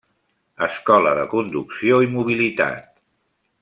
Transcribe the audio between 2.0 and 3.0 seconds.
i mobilitat.